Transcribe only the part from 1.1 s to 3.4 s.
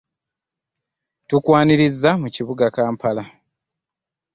Tukwaniriza mu kibuga Kampala.